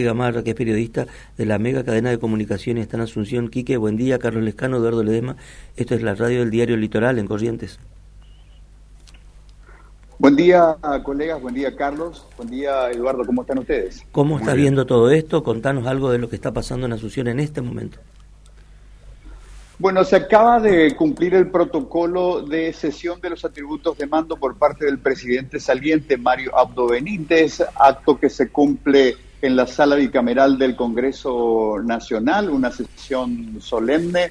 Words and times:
Gamarra, 0.00 0.44
que 0.44 0.50
es 0.50 0.54
periodista 0.54 1.08
de 1.36 1.44
la 1.44 1.58
mega 1.58 1.82
cadena 1.82 2.10
de 2.10 2.20
comunicaciones, 2.20 2.82
está 2.82 2.96
en 2.98 3.02
Asunción. 3.02 3.48
Quique, 3.48 3.76
buen 3.76 3.96
día. 3.96 4.20
Carlos 4.20 4.44
Lescano, 4.44 4.76
Eduardo 4.76 5.02
Ledema. 5.02 5.34
Esto 5.74 5.96
es 5.96 6.02
la 6.02 6.14
radio 6.14 6.38
del 6.38 6.52
diario 6.52 6.76
Litoral 6.76 7.18
en 7.18 7.26
Corrientes. 7.26 7.80
Buen 10.20 10.36
día, 10.36 10.76
colegas. 11.02 11.42
Buen 11.42 11.56
día, 11.56 11.74
Carlos. 11.74 12.24
Buen 12.36 12.48
día, 12.48 12.92
Eduardo. 12.92 13.26
¿Cómo 13.26 13.42
están 13.42 13.58
ustedes? 13.58 14.06
¿Cómo 14.12 14.38
está 14.38 14.54
viendo 14.54 14.86
todo 14.86 15.10
esto? 15.10 15.42
Contanos 15.42 15.88
algo 15.88 16.12
de 16.12 16.18
lo 16.18 16.30
que 16.30 16.36
está 16.36 16.52
pasando 16.52 16.86
en 16.86 16.92
Asunción 16.92 17.26
en 17.26 17.40
este 17.40 17.60
momento. 17.60 17.98
Bueno, 19.80 20.04
se 20.04 20.14
acaba 20.14 20.60
de 20.60 20.94
cumplir 20.94 21.34
el 21.34 21.50
protocolo 21.50 22.42
de 22.42 22.72
sesión 22.72 23.20
de 23.20 23.30
los 23.30 23.44
atributos 23.44 23.98
de 23.98 24.06
mando 24.06 24.36
por 24.36 24.56
parte 24.58 24.84
del 24.84 25.00
presidente 25.00 25.58
saliente 25.58 26.16
Mario 26.16 26.56
Abdo 26.56 26.86
Benítez, 26.86 27.64
acto 27.74 28.16
que 28.16 28.30
se 28.30 28.48
cumple 28.48 29.16
en 29.40 29.56
la 29.56 29.66
sala 29.66 29.96
bicameral 29.96 30.58
del 30.58 30.74
Congreso 30.74 31.80
Nacional, 31.84 32.50
una 32.50 32.70
sesión 32.70 33.60
solemne 33.60 34.30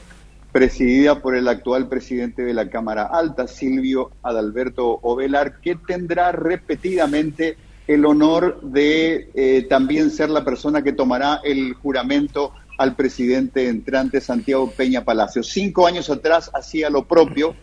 presidida 0.52 1.22
por 1.22 1.36
el 1.36 1.48
actual 1.48 1.88
presidente 1.88 2.44
de 2.44 2.54
la 2.54 2.70
Cámara 2.70 3.04
Alta, 3.04 3.48
Silvio 3.48 4.12
Adalberto 4.24 5.00
Ovelar, 5.02 5.60
que 5.62 5.76
tendrá 5.76 6.32
repetidamente 6.32 7.58
el 7.88 8.06
honor 8.06 8.60
de 8.62 9.30
eh, 9.34 9.66
también 9.70 10.12
ser 10.12 10.30
la 10.30 10.44
persona 10.44 10.82
que 10.82 10.94
tomará 10.94 11.40
el 11.44 11.74
juramento 11.74 12.54
al 12.78 12.96
presidente 12.96 13.70
entrante 13.70 14.20
Santiago 14.20 14.72
Peña 14.72 15.04
Palacio. 15.04 15.42
Cinco 15.42 15.88
años 15.88 16.10
atrás 16.10 16.52
hacía 16.54 16.90
lo 16.90 17.06
propio 17.06 17.56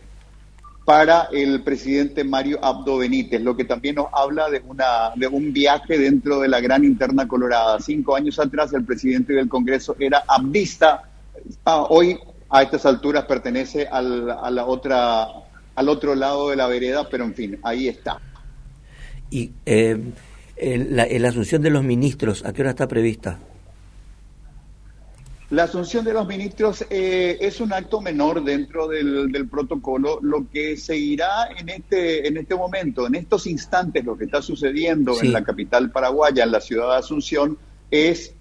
para 0.85 1.29
el 1.33 1.63
presidente 1.63 2.25
Mario 2.25 2.59
Abdo 2.63 2.99
Benítez, 2.99 3.41
lo 3.41 3.57
que 3.57 3.65
también 3.65 3.95
nos 3.97 4.07
habla 4.13 4.51
de, 4.51 4.63
una, 4.67 5.13
de 5.17 5.27
un 5.27 5.53
viaje 5.53 5.99
dentro 5.99 6.41
de 6.41 6.49
la 6.49 6.61
gran 6.61 6.85
interna 6.85 7.27
colorada. 7.27 7.81
Cinco 7.81 8.15
años 8.15 8.39
atrás 8.39 8.73
el 8.75 8.85
presidente 8.85 9.33
del 9.33 9.49
Congreso 9.49 9.97
era 9.99 10.25
abdista, 10.29 11.05
ah, 11.65 11.87
hoy 11.89 12.19
a 12.51 12.63
estas 12.63 12.85
alturas 12.87 13.25
pertenece 13.25 13.87
al, 13.87 14.31
a 14.31 14.51
la 14.51 14.67
otra, 14.67 15.27
al 15.75 15.89
otro 15.89 16.15
lado 16.15 16.51
de 16.51 16.57
la 16.57 16.67
vereda, 16.67 17.09
pero 17.09 17.25
en 17.25 17.35
fin, 17.35 17.59
ahí 17.63 17.89
está. 17.89 18.21
¿Y 19.31 19.53
eh, 19.67 19.99
la, 20.59 21.29
asunción 21.29 21.63
de 21.63 21.71
los 21.71 21.83
ministros, 21.83 22.45
a 22.45 22.53
qué 22.53 22.63
hora 22.63 22.71
está 22.71 22.87
prevista? 22.87 23.39
La 25.51 25.65
asunción 25.65 26.05
de 26.05 26.15
los 26.15 26.27
ministros 26.27 26.87
eh, 26.89 27.37
es 27.41 27.61
un 27.61 27.73
acto 27.73 28.01
menor 28.01 28.43
dentro 28.43 28.89
del, 28.89 29.49
protocolo. 29.51 30.19
Lo 30.23 30.47
que 30.51 30.77
seguirá 30.77 31.49
en 31.57 31.69
este, 31.69 32.27
en 32.27 32.39
este 32.39 32.55
momento, 32.55 33.07
en 33.07 33.15
estos 33.15 33.47
instantes, 33.47 34.05
lo 34.05 34.17
que 34.17 34.25
está 34.25 34.41
sucediendo 34.41 35.15
en 35.21 35.33
la 35.33 35.45
capital 35.45 35.91
paraguaya, 35.91 36.45
en 36.45 36.53
la 36.53 36.61
ciudad 36.61 36.93
de 36.93 36.99
Asunción, 36.99 37.59
es 37.91 38.35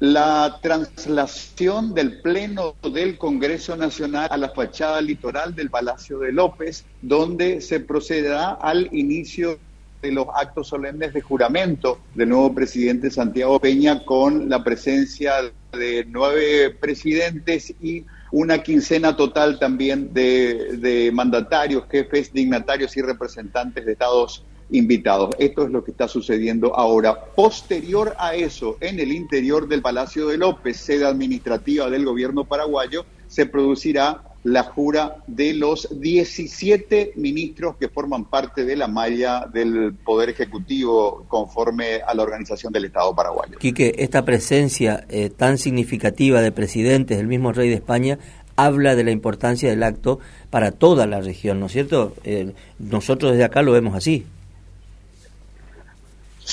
la 0.00 0.58
traslación 0.60 1.94
del 1.94 2.20
Pleno 2.20 2.74
del 2.82 3.18
Congreso 3.18 3.76
Nacional 3.76 4.28
a 4.30 4.36
la 4.36 4.50
fachada 4.50 5.00
litoral 5.00 5.54
del 5.54 5.70
Palacio 5.70 6.18
de 6.18 6.32
López, 6.32 6.84
donde 7.00 7.60
se 7.60 7.80
procederá 7.80 8.52
al 8.52 8.88
inicio 8.92 9.58
de 10.02 10.12
los 10.12 10.26
actos 10.34 10.68
solemnes 10.68 11.14
de 11.14 11.22
juramento 11.22 11.98
del 12.14 12.28
nuevo 12.28 12.54
presidente 12.54 13.10
Santiago 13.10 13.58
Peña 13.58 14.04
con 14.04 14.48
la 14.48 14.62
presencia 14.62 15.50
de 15.74 16.04
nueve 16.08 16.70
presidentes 16.70 17.74
y 17.80 18.04
una 18.30 18.62
quincena 18.62 19.16
total 19.16 19.58
también 19.58 20.12
de, 20.12 21.10
mandatarios, 21.12 21.84
jefes, 21.90 22.32
dignatarios 22.32 22.96
y 22.96 23.02
representantes 23.02 23.86
de 23.86 23.92
estados 23.92 24.44
invitados. 24.70 25.34
Esto 25.38 25.64
es 25.64 25.70
lo 25.70 25.84
que 25.84 25.92
está 25.92 26.08
sucediendo 26.08 26.74
ahora. 26.74 27.14
Posterior 27.36 28.14
a 28.18 28.34
eso, 28.34 28.76
en 28.80 28.98
el 28.98 29.12
interior 29.12 29.68
del 29.68 29.82
Palacio 29.82 30.26
de 30.26 30.38
López, 30.38 30.78
sede 30.78 31.04
administrativa 31.04 31.88
del 31.90 32.04
gobierno 32.04 32.44
paraguayo, 32.44 33.06
se 33.28 33.46
producirá 33.46 34.22
la 34.44 34.62
jura 34.62 35.16
de 35.26 35.54
los 35.54 35.88
17 36.00 37.14
ministros 37.16 37.76
que 37.76 37.88
forman 37.88 38.26
parte 38.26 38.64
de 38.64 38.76
la 38.76 38.88
malla 38.88 39.46
del 39.52 39.94
Poder 39.94 40.28
Ejecutivo 40.28 41.24
conforme 41.28 42.02
a 42.06 42.14
la 42.14 42.22
organización 42.22 42.72
del 42.72 42.84
Estado 42.84 43.14
paraguayo. 43.14 43.58
Quique, 43.58 43.94
esta 43.98 44.24
presencia 44.24 45.04
eh, 45.08 45.30
tan 45.30 45.56
significativa 45.58 46.42
de 46.42 46.52
presidentes 46.52 47.16
del 47.16 47.26
mismo 47.26 47.52
rey 47.52 47.70
de 47.70 47.76
España 47.76 48.18
habla 48.56 48.94
de 48.94 49.04
la 49.04 49.10
importancia 49.10 49.68
del 49.70 49.82
acto 49.82 50.20
para 50.50 50.70
toda 50.72 51.06
la 51.06 51.20
región, 51.20 51.58
¿no 51.58 51.66
es 51.66 51.72
cierto? 51.72 52.14
Eh, 52.24 52.52
nosotros 52.78 53.32
desde 53.32 53.44
acá 53.44 53.62
lo 53.62 53.72
vemos 53.72 53.96
así. 53.96 54.26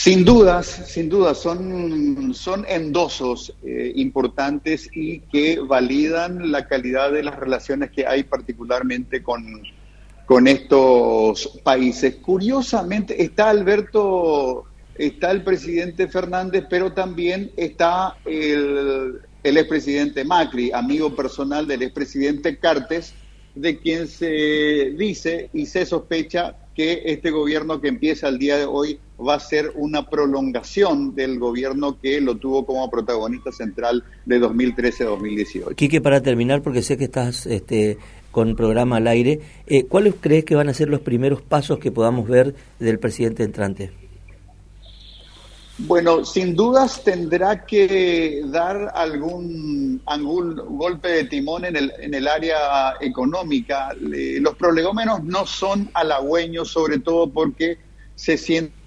Sin 0.03 0.25
dudas, 0.25 0.65
sin 0.87 1.09
dudas, 1.09 1.37
son, 1.37 2.33
son 2.33 2.65
endosos 2.67 3.53
eh, 3.63 3.91
importantes 3.93 4.89
y 4.95 5.19
que 5.19 5.59
validan 5.59 6.51
la 6.51 6.67
calidad 6.67 7.11
de 7.11 7.21
las 7.21 7.37
relaciones 7.37 7.91
que 7.91 8.07
hay 8.07 8.23
particularmente 8.23 9.21
con, 9.21 9.61
con 10.25 10.47
estos 10.47 11.59
países. 11.63 12.15
Curiosamente 12.15 13.21
está 13.21 13.51
Alberto, 13.51 14.65
está 14.95 15.29
el 15.29 15.43
presidente 15.43 16.07
Fernández, 16.07 16.65
pero 16.67 16.93
también 16.93 17.51
está 17.55 18.15
el, 18.25 19.19
el 19.43 19.57
expresidente 19.57 20.25
Macri, 20.25 20.71
amigo 20.71 21.15
personal 21.15 21.67
del 21.67 21.83
expresidente 21.83 22.57
Cartes, 22.57 23.13
de 23.53 23.77
quien 23.77 24.07
se 24.07 24.95
dice 24.97 25.51
y 25.53 25.67
se 25.67 25.85
sospecha 25.85 26.55
que 26.73 27.03
este 27.05 27.29
gobierno 27.29 27.79
que 27.79 27.89
empieza 27.89 28.29
el 28.29 28.39
día 28.39 28.57
de 28.57 28.65
hoy 28.65 28.99
va 29.25 29.35
a 29.35 29.39
ser 29.39 29.71
una 29.75 30.09
prolongación 30.09 31.15
del 31.15 31.39
gobierno 31.39 31.99
que 31.99 32.21
lo 32.21 32.37
tuvo 32.37 32.65
como 32.65 32.89
protagonista 32.89 33.51
central 33.51 34.03
de 34.25 34.41
2013-2018. 34.41 35.75
Quique, 35.75 36.01
para 36.01 36.21
terminar, 36.21 36.61
porque 36.61 36.81
sé 36.81 36.97
que 36.97 37.05
estás 37.05 37.45
este, 37.45 37.97
con 38.31 38.55
programa 38.55 38.97
al 38.97 39.07
aire, 39.07 39.39
eh, 39.67 39.85
¿cuáles 39.85 40.15
crees 40.19 40.45
que 40.45 40.55
van 40.55 40.69
a 40.69 40.73
ser 40.73 40.89
los 40.89 41.01
primeros 41.01 41.41
pasos 41.41 41.79
que 41.79 41.91
podamos 41.91 42.27
ver 42.27 42.55
del 42.79 42.99
presidente 42.99 43.43
entrante? 43.43 43.91
Bueno, 45.87 46.23
sin 46.25 46.55
dudas 46.55 47.03
tendrá 47.03 47.65
que 47.65 48.43
dar 48.45 48.91
algún, 48.93 50.01
algún 50.05 50.55
golpe 50.77 51.07
de 51.07 51.23
timón 51.23 51.65
en 51.65 51.75
el, 51.75 51.91
en 51.99 52.13
el 52.13 52.27
área 52.27 52.95
económica. 52.99 53.89
los 53.99 54.55
prolegómenos 54.55 55.23
no 55.23 55.45
son 55.45 55.89
halagüeños, 55.93 56.69
sobre 56.69 56.99
todo 56.99 57.31
porque 57.31 57.79
se 58.15 58.37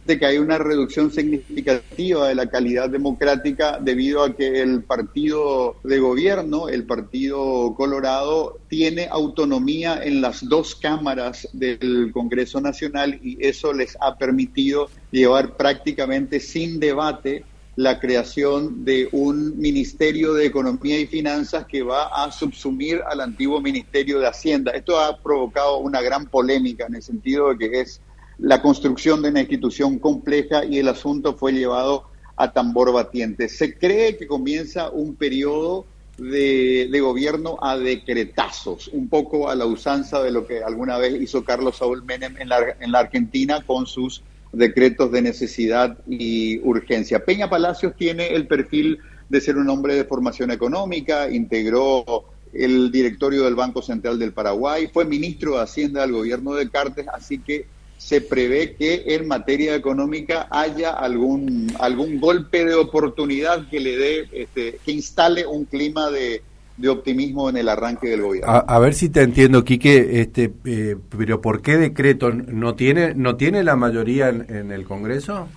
siente 0.05 0.19
que 0.19 0.27
hay 0.27 0.39
una 0.39 0.59
reducción 0.59 1.11
significativa 1.11 2.29
de 2.29 2.35
la 2.35 2.47
calidad 2.47 2.91
democrática 2.91 3.79
debido 3.81 4.23
a 4.23 4.37
que 4.37 4.61
el 4.61 4.83
partido 4.83 5.77
de 5.83 5.99
gobierno, 5.99 6.69
el 6.69 6.85
Partido 6.85 7.75
Colorado, 7.75 8.59
tiene 8.69 9.09
autonomía 9.11 10.01
en 10.03 10.21
las 10.21 10.47
dos 10.47 10.75
cámaras 10.75 11.49
del 11.55 12.11
Congreso 12.13 12.61
Nacional 12.61 13.19
y 13.23 13.39
eso 13.41 13.73
les 13.73 13.97
ha 14.01 14.19
permitido 14.19 14.91
llevar 15.11 15.57
prácticamente 15.57 16.39
sin 16.39 16.81
debate 16.81 17.45
la 17.77 17.99
creación 17.99 18.85
de 18.85 19.09
un 19.11 19.59
Ministerio 19.59 20.35
de 20.35 20.47
Economía 20.47 21.01
y 21.01 21.07
Finanzas 21.07 21.67
que 21.67 21.83
va 21.83 22.07
a 22.07 22.31
subsumir 22.31 23.01
al 23.09 23.21
antiguo 23.21 23.61
Ministerio 23.61 24.21
de 24.21 24.29
Hacienda. 24.29 24.73
Esto 24.73 25.01
ha 25.01 25.17
provocado 25.17 25.79
una 25.79 26.01
gran 26.03 26.27
polémica 26.27 26.87
en 26.87 26.97
el 26.97 27.03
sentido 27.03 27.55
de 27.55 27.59
que 27.59 27.81
es 27.81 28.01
la 28.39 28.63
construcción 28.63 29.23
de 29.23 29.29
una 29.29 29.41
institución 29.41 29.99
compleja 29.99 30.65
y 30.65 30.79
el 30.79 30.89
asunto 30.89 31.35
fue 31.35 31.53
llevado 31.53 32.05
a 32.37 32.53
tambor 32.53 32.93
batiente. 32.93 33.49
Se 33.49 33.79
cree 33.79 34.17
que 34.17 34.27
comienza 34.27 34.91
un 34.91 35.15
periodo 35.15 35.87
de, 36.19 36.89
gobierno 37.01 37.59
a 37.61 37.77
decretazos, 37.77 38.89
un 38.89 39.09
poco 39.09 39.49
a 39.49 39.55
la 39.55 39.67
usanza 39.67 40.23
de 40.23 40.31
lo 40.31 40.47
que 40.47 40.63
alguna 40.63 40.99
vez 40.99 41.21
hizo 41.21 41.45
Carlos 41.45 41.79
Saúl 41.79 42.05
Menem 42.05 42.37
en 42.39 42.49
la, 42.49 42.77
en 42.81 42.93
la 42.93 43.01
Argentina 43.01 43.63
con 43.67 43.87
sus 43.87 44.23
decretos 44.53 45.11
de 45.11 45.23
necesidad 45.23 45.99
y 46.09 46.59
urgencia. 46.61 47.25
Peña 47.25 47.51
Palacios 47.51 47.95
tiene 47.97 48.29
el 48.29 48.47
perfil 48.47 48.99
de 49.29 49.41
ser 49.41 49.57
un 49.57 49.69
hombre 49.69 49.95
de 49.95 50.05
formación 50.05 50.51
económica, 50.51 51.31
integró 51.31 52.25
el 52.53 52.93
directorio 52.93 53.45
del 53.45 53.57
Banco 53.57 53.83
Central 53.83 54.19
del 54.19 54.33
Paraguay, 54.33 54.89
fue 54.93 55.05
ministro 55.05 55.57
de 55.57 55.63
Hacienda 55.63 56.03
del 56.03 56.13
gobierno 56.13 56.55
de 56.55 56.71
Cartes, 56.71 57.07
así 57.13 57.39
que 57.39 57.67
se 57.97 58.21
prevé 58.21 58.75
que 58.75 59.05
en 59.15 59.27
materia 59.27 59.75
económica 59.75 60.47
haya 60.51 60.91
algún, 60.91 61.73
algún 61.79 62.21
golpe 62.21 62.65
de 62.65 62.75
oportunidad 62.75 63.69
que 63.69 63.81
le 63.81 63.97
dé, 63.97 64.29
este, 64.33 64.79
que 64.85 64.93
instale 64.93 65.47
un 65.47 65.65
clima 65.65 66.11
de, 66.11 66.43
optimismo 66.89 67.49
en 67.49 67.57
el 67.57 67.69
arranque 67.69 68.09
del 68.09 68.23
gobierno. 68.23 68.65
A, 68.67 68.79
ver 68.81 68.95
si 68.95 69.09
te 69.09 69.23
entiendo, 69.23 69.65
Quique, 69.65 70.21
este, 70.21 70.53
eh, 70.65 70.97
pero 71.17 71.41
¿por 71.41 71.63
qué 71.63 71.77
decreto 71.77 72.33
no 72.33 72.75
tiene, 72.75 73.15
no 73.15 73.37
tiene 73.37 73.63
la 73.63 73.77
mayoría 73.77 74.29
en, 74.29 74.73
el 74.73 74.85
Congreso? 74.85 75.49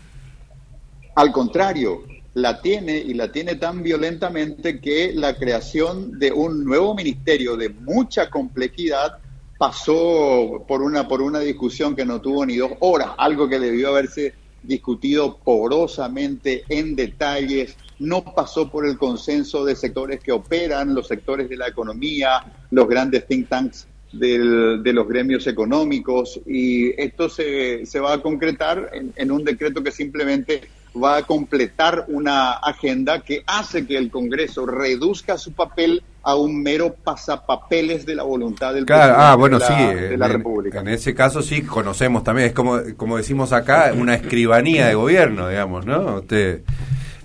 Al 1.15 1.31
contrario, 1.31 2.03
la 2.35 2.61
tiene 2.61 2.99
y 2.99 3.15
la 3.15 3.31
tiene 3.31 3.55
tan 3.55 3.81
violentamente 3.81 4.79
que 4.79 5.11
la 5.15 5.35
creación 5.35 6.19
de 6.19 6.31
un 6.31 6.63
nuevo 6.63 6.93
ministerio 6.93 7.57
de 7.57 7.69
mucha 7.69 8.29
complejidad 8.29 9.17
pasó 9.57 10.63
por 10.67 10.81
una, 10.81 11.07
por 11.07 11.21
una 11.21 11.39
discusión 11.39 11.95
que 11.95 12.05
no 12.05 12.21
tuvo 12.21 12.45
ni 12.45 12.57
dos 12.57 12.71
horas, 12.79 13.09
algo 13.17 13.49
que 13.49 13.59
debió 13.59 13.89
haberse 13.89 14.33
discutido 14.63 15.37
porosamente 15.37 16.63
en 16.67 16.95
detalles 16.95 17.77
no 17.99 18.23
pasó 18.23 18.69
por 18.69 18.85
el 18.85 18.97
consenso 18.97 19.65
de 19.65 19.75
sectores 19.75 20.19
que 20.19 20.31
operan, 20.31 20.93
los 20.93 21.07
sectores 21.07 21.49
de 21.49 21.57
la 21.57 21.67
economía, 21.67 22.43
los 22.71 22.87
grandes 22.87 23.25
think 23.27 23.47
tanks 23.47 23.87
de 24.11 24.93
los 24.93 25.07
gremios 25.07 25.47
económicos 25.47 26.39
y 26.45 26.89
esto 26.99 27.29
se, 27.29 27.85
se 27.85 27.99
va 27.99 28.13
a 28.13 28.21
concretar 28.21 28.91
en, 28.93 29.31
un 29.31 29.43
decreto 29.43 29.83
que 29.83 29.91
simplemente 29.91 30.61
va 30.99 31.17
a 31.17 31.23
completar 31.23 32.05
una 32.07 32.53
agenda 32.53 33.21
que 33.21 33.43
hace 33.45 33.85
que 33.85 33.97
el 33.97 34.09
Congreso 34.09 34.65
reduzca 34.65 35.37
su 35.37 35.53
papel 35.53 36.03
a 36.23 36.35
un 36.35 36.61
mero 36.61 36.93
pasapapeles 36.93 38.05
de 38.05 38.15
la 38.15 38.23
voluntad 38.23 38.73
del 38.73 38.85
presidente 38.85 39.15
ah, 39.17 39.35
bueno, 39.35 39.59
sí, 39.59 39.73
de 39.73 40.17
la 40.17 40.27
República. 40.27 40.81
En 40.81 40.89
ese 40.89 41.15
caso 41.15 41.41
sí 41.41 41.61
conocemos 41.61 42.23
también, 42.23 42.47
es 42.47 42.53
como, 42.53 42.79
como 42.97 43.17
decimos 43.17 43.53
acá, 43.53 43.93
una 43.97 44.15
escribanía 44.15 44.87
de 44.87 44.95
gobierno, 44.95 45.47
digamos, 45.47 45.85
¿no? 45.85 46.17
Usted, 46.17 46.63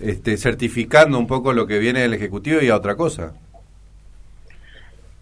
este, 0.00 0.36
certificando 0.36 1.18
un 1.18 1.26
poco 1.26 1.52
lo 1.52 1.66
que 1.66 1.78
viene 1.78 2.00
del 2.00 2.14
Ejecutivo 2.14 2.60
y 2.60 2.68
a 2.68 2.76
otra 2.76 2.94
cosa. 2.94 3.32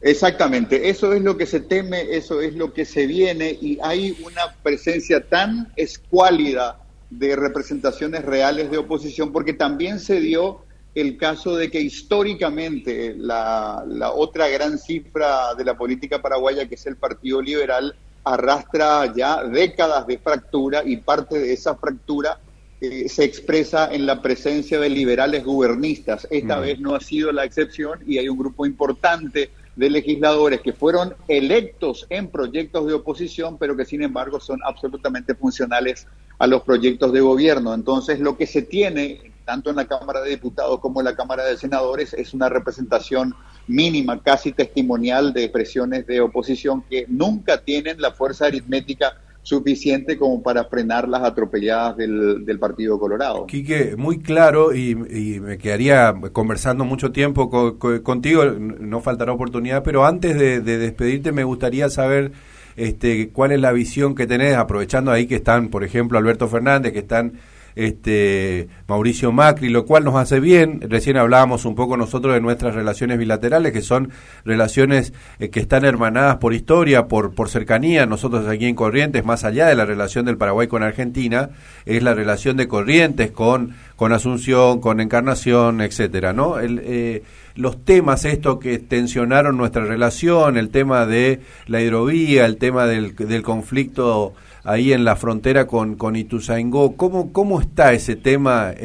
Exactamente, 0.03 0.89
eso 0.89 1.13
es 1.13 1.23
lo 1.23 1.37
que 1.37 1.45
se 1.45 1.61
teme, 1.61 2.17
eso 2.17 2.41
es 2.41 2.55
lo 2.55 2.73
que 2.73 2.87
se 2.87 3.07
viene 3.07 3.51
y 3.61 3.79
hay 3.83 4.17
una 4.25 4.55
presencia 4.63 5.27
tan 5.27 5.71
escuálida 5.77 6.80
de 7.11 7.37
representaciones 7.37 8.25
reales 8.25 8.71
de 8.71 8.79
oposición 8.79 9.33
porque 9.33 9.53
también 9.53 9.99
se 9.99 10.21
dio 10.21 10.63
el 10.95 11.17
caso 11.17 11.57
de 11.57 11.71
que 11.71 11.81
históricamente 11.81 13.15
la, 13.17 13.85
la 13.87 14.13
otra 14.13 14.49
gran 14.49 14.79
cifra 14.79 15.55
de 15.55 15.65
la 15.65 15.77
política 15.77 16.21
paraguaya, 16.21 16.69
que 16.69 16.75
es 16.75 16.87
el 16.87 16.97
Partido 16.97 17.41
Liberal, 17.41 17.95
arrastra 18.25 19.13
ya 19.15 19.45
décadas 19.45 20.07
de 20.07 20.19
fractura 20.19 20.83
y 20.85 20.97
parte 20.97 21.39
de 21.39 21.53
esa 21.53 21.75
fractura 21.77 22.39
eh, 22.81 23.09
se 23.09 23.25
expresa 23.25 23.93
en 23.93 24.07
la 24.07 24.23
presencia 24.23 24.81
de 24.81 24.89
liberales 24.89 25.45
gubernistas. 25.45 26.27
Esta 26.31 26.57
mm. 26.57 26.61
vez 26.63 26.81
no 26.81 26.95
ha 26.95 27.01
sido 27.01 27.31
la 27.31 27.45
excepción 27.45 28.01
y 28.07 28.19
hay 28.19 28.29
un 28.29 28.39
grupo 28.39 28.65
importante 28.67 29.51
de 29.77 29.91
legisladores 29.91 30.61
que 30.61 30.73
fueron 30.73 31.15
electos 31.29 32.07
en 32.11 32.29
proyectos 32.29 32.87
de 32.87 32.95
oposición, 32.95 33.59
pero 33.59 33.77
que 33.77 33.85
sin 33.85 34.03
embargo 34.03 34.41
son 34.41 34.61
absolutamente 34.65 35.35
funcionales 35.35 36.07
a 36.41 36.47
los 36.47 36.63
proyectos 36.63 37.13
de 37.13 37.21
gobierno. 37.21 37.75
Entonces, 37.75 38.19
lo 38.19 38.37
que 38.37 38.47
se 38.47 38.63
tiene, 38.63 39.31
tanto 39.45 39.69
en 39.71 39.77
la 39.77 39.87
Cámara 39.87 40.23
de 40.23 40.31
Diputados 40.31 40.81
como 40.81 41.01
en 41.01 41.05
la 41.05 41.15
Cámara 41.15 41.45
de 41.45 41.57
Senadores, 41.57 42.15
es 42.15 42.33
una 42.33 42.49
representación 42.49 43.35
mínima, 43.69 44.23
casi 44.23 44.53
testimonial 44.53 45.35
de 45.35 45.45
expresiones 45.45 46.07
de 46.07 46.23
oposición 46.23 46.83
que 46.89 47.05
nunca 47.09 47.59
tienen 47.63 48.01
la 48.01 48.13
fuerza 48.13 48.47
aritmética 48.47 49.21
suficiente 49.43 50.17
como 50.17 50.43
para 50.43 50.65
frenar 50.65 51.09
las 51.09 51.23
atropelladas 51.23 51.99
del, 51.99 52.45
del 52.47 52.59
Partido 52.59 52.99
Colorado. 52.99 53.47
Quique, 53.47 53.95
muy 53.97 54.21
claro 54.21 54.75
y, 54.75 54.95
me 54.95 55.59
quedaría 55.59 56.15
conversando 56.33 56.85
mucho 56.85 57.13
tiempo 57.13 57.79
contigo, 58.03 58.45
no 58.47 59.01
faltará 59.01 59.33
oportunidad, 59.33 59.83
pero 59.83 60.07
antes 60.07 60.39
de, 60.39 60.61
despedirte 60.61 61.33
me 61.33 61.45
gustaría 61.45 61.91
saber 61.91 62.33
este, 62.77 63.31
cuál 63.31 63.53
es 63.53 63.61
la 63.61 63.73
visión 63.73 64.15
que 64.15 64.27
tenés, 64.27 64.55
aprovechando 64.57 65.11
ahí 65.11 65.27
que 65.27 65.37
están, 65.37 65.69
por 65.69 65.85
ejemplo, 65.85 66.19
Alberto 66.19 66.49
Fernández, 66.49 66.93
que 66.93 67.01
están 67.01 67.35
este, 67.75 68.69
Mauricio 68.89 69.33
Macri, 69.33 69.69
lo 69.69 69.85
cual 69.87 70.05
nos 70.05 70.17
hace 70.17 70.41
bien. 70.41 70.81
Recién 70.83 71.17
hablábamos 71.17 71.65
un 71.65 71.75
poco 71.75 71.97
nosotros 71.97 72.35
de 72.35 72.41
nuestras 72.41 72.75
relaciones 72.75 73.19
bilaterales, 73.19 73.73
que 73.73 73.83
son 73.83 74.11
relaciones 74.45 75.13
eh, 75.39 75.51
que 75.51 75.61
están 75.61 75.85
hermanadas 75.85 76.37
por 76.37 76.55
historia, 76.55 77.07
por, 77.07 77.35
por 77.35 77.49
cercanía. 77.49 78.07
Nosotros 78.07 78.47
aquí 78.49 78.67
en 78.67 78.75
Corrientes, 78.75 79.25
más 79.25 79.45
allá 79.45 79.67
de 79.67 79.75
la 79.75 79.87
relación 79.87 80.25
del 80.25 80.37
Paraguay 80.37 80.69
con 80.69 80.83
Argentina, 80.83 81.51
es 81.87 82.03
la 82.03 82.15
relación 82.15 82.57
de 82.57 82.69
Corrientes 82.69 83.31
con, 83.31 83.75
con 83.97 84.13
Asunción, 84.13 84.81
con 84.81 85.01
Encarnación, 85.01 85.81
etcétera, 85.81 86.33
¿no? 86.33 86.59
El, 86.59 86.81
eh, 86.83 87.23
los 87.61 87.85
temas 87.85 88.25
estos 88.25 88.59
que 88.59 88.79
tensionaron 88.79 89.57
nuestra 89.57 89.85
relación, 89.85 90.57
el 90.57 90.71
tema 90.71 91.05
de 91.07 91.41
la 91.67 91.83
hidrovía, 91.83 92.47
el 92.47 92.57
tema 92.57 92.87
del, 92.87 93.15
del 93.15 93.43
conflicto 93.43 94.33
ahí 94.65 94.93
en 94.93 95.05
la 95.05 95.17
frontera 95.17 95.67
con, 95.67 95.97
con 95.97 96.17
Ituzaingó. 96.17 96.97
¿Cómo, 96.97 97.33
¿Cómo 97.33 97.61
está 97.61 97.93
ese 97.93 98.17
tema 98.17 98.71
eh, 98.71 98.77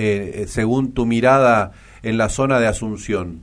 eh, 0.43 0.45
según 0.47 0.91
tu 0.91 1.05
mirada 1.05 1.71
en 2.03 2.17
la 2.17 2.29
zona 2.29 2.59
de 2.59 2.67
Asunción? 2.67 3.41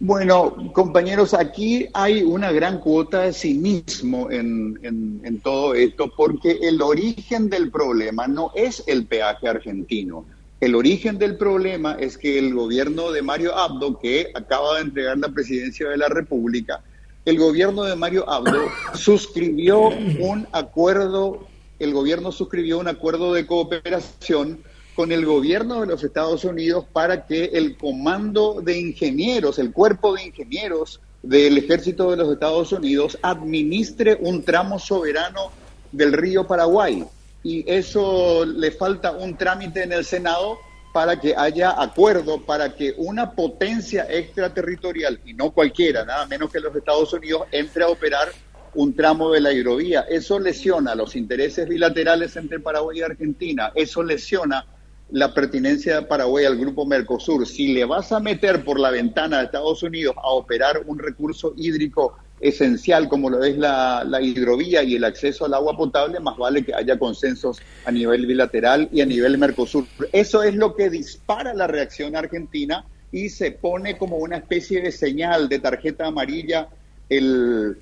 Bueno, 0.00 0.72
compañeros, 0.72 1.32
aquí 1.32 1.86
hay 1.94 2.24
una 2.24 2.50
gran 2.50 2.80
cuota 2.80 3.20
de 3.20 3.32
cinismo 3.32 4.28
en, 4.32 4.76
en, 4.82 5.40
todo 5.40 5.74
esto, 5.74 6.12
porque 6.16 6.58
el 6.60 6.82
origen 6.82 7.48
del 7.48 7.70
problema 7.70 8.26
no 8.26 8.50
es 8.56 8.82
el 8.88 9.06
peaje 9.06 9.46
argentino. 9.46 10.24
El 10.62 10.76
origen 10.76 11.18
del 11.18 11.36
problema 11.36 11.96
es 11.98 12.16
que 12.16 12.38
el 12.38 12.54
gobierno 12.54 13.10
de 13.10 13.20
Mario 13.20 13.58
Abdo, 13.58 13.98
que 13.98 14.30
acaba 14.32 14.76
de 14.76 14.82
entregar 14.82 15.18
la 15.18 15.30
presidencia 15.30 15.88
de 15.88 15.96
la 15.96 16.06
República, 16.06 16.84
el 17.24 17.36
gobierno 17.36 17.82
de 17.82 17.96
Mario 17.96 18.30
Abdo 18.30 18.68
suscribió 18.94 19.88
un 19.88 20.46
acuerdo, 20.52 21.48
el 21.80 21.92
gobierno 21.92 22.30
suscribió 22.30 22.78
un 22.78 22.86
acuerdo 22.86 23.34
de 23.34 23.44
cooperación 23.44 24.60
con 24.94 25.10
el 25.10 25.26
gobierno 25.26 25.80
de 25.80 25.88
los 25.88 26.04
Estados 26.04 26.44
Unidos 26.44 26.84
para 26.92 27.26
que 27.26 27.46
el 27.46 27.76
comando 27.76 28.60
de 28.62 28.78
ingenieros, 28.78 29.58
el 29.58 29.72
cuerpo 29.72 30.14
de 30.14 30.26
ingenieros 30.26 31.00
del 31.24 31.58
ejército 31.58 32.08
de 32.12 32.18
los 32.18 32.32
Estados 32.32 32.70
Unidos 32.70 33.18
administre 33.22 34.16
un 34.20 34.44
tramo 34.44 34.78
soberano 34.78 35.50
del 35.90 36.12
río 36.12 36.46
Paraguay. 36.46 37.04
Y 37.42 37.64
eso 37.70 38.44
le 38.44 38.70
falta 38.70 39.12
un 39.12 39.36
trámite 39.36 39.82
en 39.82 39.92
el 39.92 40.04
Senado 40.04 40.58
para 40.92 41.18
que 41.18 41.34
haya 41.36 41.80
acuerdo, 41.80 42.40
para 42.42 42.74
que 42.74 42.94
una 42.98 43.32
potencia 43.32 44.06
extraterritorial, 44.08 45.20
y 45.24 45.32
no 45.32 45.50
cualquiera, 45.50 46.04
nada 46.04 46.26
menos 46.26 46.52
que 46.52 46.60
los 46.60 46.74
Estados 46.76 47.12
Unidos, 47.12 47.46
entre 47.50 47.82
a 47.82 47.88
operar 47.88 48.28
un 48.74 48.94
tramo 48.94 49.30
de 49.30 49.40
la 49.40 49.52
hidrovía. 49.52 50.02
Eso 50.02 50.38
lesiona 50.38 50.94
los 50.94 51.16
intereses 51.16 51.68
bilaterales 51.68 52.36
entre 52.36 52.60
Paraguay 52.60 52.98
y 52.98 53.02
Argentina, 53.02 53.72
eso 53.74 54.02
lesiona 54.02 54.66
la 55.10 55.34
pertinencia 55.34 55.96
de 55.96 56.06
Paraguay 56.06 56.46
al 56.46 56.56
grupo 56.56 56.86
Mercosur. 56.86 57.46
Si 57.46 57.74
le 57.74 57.84
vas 57.84 58.12
a 58.12 58.20
meter 58.20 58.64
por 58.64 58.80
la 58.80 58.90
ventana 58.90 59.38
de 59.38 59.44
Estados 59.44 59.82
Unidos 59.82 60.14
a 60.16 60.30
operar 60.30 60.82
un 60.86 60.98
recurso 60.98 61.52
hídrico 61.56 62.16
esencial 62.42 63.08
como 63.08 63.30
lo 63.30 63.44
es 63.44 63.56
la, 63.56 64.04
hidrovía 64.20 64.82
y 64.82 64.96
el 64.96 65.04
acceso 65.04 65.46
al 65.46 65.54
agua 65.54 65.76
potable, 65.76 66.20
más 66.20 66.36
vale 66.36 66.64
que 66.64 66.74
haya 66.74 66.98
consensos 66.98 67.62
a 67.84 67.92
nivel 67.92 68.26
bilateral 68.26 68.88
y 68.92 69.00
a 69.00 69.06
nivel 69.06 69.38
Mercosur. 69.38 69.86
Eso 70.12 70.42
es 70.42 70.54
lo 70.54 70.74
que 70.74 70.90
dispara 70.90 71.54
la 71.54 71.68
reacción 71.68 72.16
argentina 72.16 72.84
y 73.12 73.28
se 73.28 73.52
pone 73.52 73.96
como 73.96 74.16
una 74.16 74.38
especie 74.38 74.82
de 74.82 74.90
señal 74.90 75.48
de 75.48 75.60
tarjeta 75.60 76.06
amarilla 76.06 76.68
el, 77.08 77.76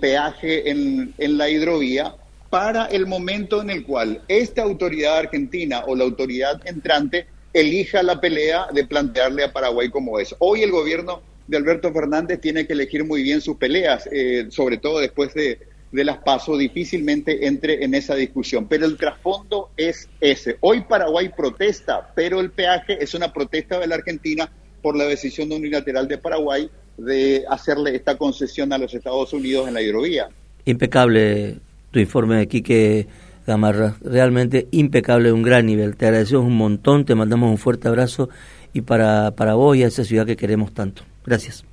peaje 0.00 0.70
en, 0.70 1.12
en 1.18 1.36
la 1.36 1.50
hidrovía 1.50 2.14
para 2.48 2.86
el 2.86 3.06
momento 3.06 3.60
en 3.60 3.70
el 3.70 3.84
cual 3.84 4.22
esta 4.28 4.62
autoridad 4.62 5.18
argentina 5.18 5.82
o 5.86 5.96
la 5.96 6.04
autoridad 6.04 6.60
entrante 6.66 7.26
elija 7.52 8.02
la 8.02 8.20
pelea 8.20 8.68
de 8.72 8.86
plantearle 8.86 9.44
a 9.44 9.52
Paraguay 9.52 9.88
como 9.88 10.20
es. 10.20 10.34
Hoy 10.38 10.62
el 10.62 10.70
gobierno 10.70 11.22
de 11.46 11.56
Alberto 11.56 11.92
Fernández 11.92 12.40
tiene 12.40 12.66
que 12.66 12.72
elegir 12.72 13.04
muy 13.04 13.22
bien 13.22 13.40
sus 13.40 13.56
peleas, 13.56 14.08
eh, 14.10 14.46
sobre 14.50 14.78
todo 14.78 14.98
después 15.00 15.32
de, 15.34 15.58
de 15.92 16.04
las 16.04 16.18
pasos, 16.18 16.58
difícilmente 16.58 17.46
entre 17.46 17.84
en 17.84 17.94
esa 17.94 18.14
discusión. 18.14 18.66
Pero 18.68 18.86
el 18.86 18.96
trasfondo 18.96 19.70
es 19.76 20.08
ese. 20.20 20.56
Hoy 20.60 20.82
Paraguay 20.82 21.30
protesta, 21.36 22.12
pero 22.14 22.40
el 22.40 22.50
peaje 22.50 23.02
es 23.02 23.14
una 23.14 23.32
protesta 23.32 23.78
de 23.78 23.86
la 23.86 23.96
Argentina 23.96 24.50
por 24.82 24.96
la 24.96 25.04
decisión 25.04 25.50
unilateral 25.52 26.08
de 26.08 26.18
Paraguay 26.18 26.70
de 26.96 27.44
hacerle 27.48 27.94
esta 27.94 28.16
concesión 28.16 28.72
a 28.72 28.78
los 28.78 28.94
Estados 28.94 29.32
Unidos 29.32 29.68
en 29.68 29.74
la 29.74 29.82
hidrovía. 29.82 30.28
Impecable 30.64 31.56
tu 31.90 31.98
informe 31.98 32.36
de 32.36 32.48
Quique 32.48 33.06
Gamarra, 33.46 33.96
realmente 34.02 34.66
impecable, 34.72 35.32
un 35.32 35.42
gran 35.42 35.66
nivel. 35.66 35.96
Te 35.96 36.06
agradecemos 36.06 36.44
un 36.44 36.56
montón, 36.56 37.04
te 37.04 37.14
mandamos 37.14 37.50
un 37.50 37.58
fuerte 37.58 37.88
abrazo 37.88 38.28
y 38.72 38.80
para, 38.80 39.30
para 39.32 39.54
vos 39.54 39.76
y 39.76 39.84
a 39.84 39.86
esa 39.86 40.04
ciudad 40.04 40.26
que 40.26 40.36
queremos 40.36 40.74
tanto. 40.74 41.02
Gracias. 41.26 41.64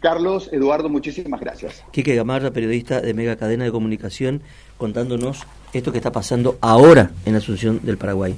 Carlos, 0.00 0.48
Eduardo, 0.52 0.88
muchísimas 0.88 1.40
gracias. 1.40 1.84
Quique 1.90 2.14
Gamarra, 2.14 2.52
periodista 2.52 3.00
de 3.00 3.14
Mega 3.14 3.36
Cadena 3.36 3.64
de 3.64 3.72
Comunicación, 3.72 4.42
contándonos 4.76 5.42
esto 5.72 5.90
que 5.90 5.98
está 5.98 6.12
pasando 6.12 6.56
ahora 6.60 7.10
en 7.26 7.34
Asunción 7.34 7.80
del 7.82 7.98
Paraguay. 7.98 8.36